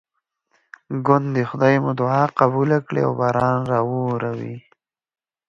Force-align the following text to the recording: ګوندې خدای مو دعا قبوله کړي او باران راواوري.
ګوندې 1.05 1.43
خدای 1.49 1.75
مو 1.83 1.91
دعا 1.99 2.23
قبوله 2.39 2.77
کړي 2.87 3.01
او 3.07 3.11
باران 3.19 3.59
راواوري. 3.71 4.55